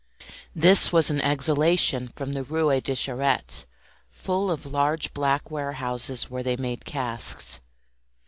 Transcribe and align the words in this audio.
This 0.55 0.91
was 0.91 1.11
an 1.11 1.21
exhalation 1.21 2.07
from 2.15 2.31
the 2.33 2.41
Rue 2.43 2.81
des 2.81 2.95
Charrettes, 2.95 3.67
full 4.09 4.49
of 4.49 4.65
large 4.65 5.13
black 5.13 5.51
warehouses 5.51 6.27
where 6.27 6.41
they 6.41 6.57
made 6.57 6.85
casks. 6.85 7.59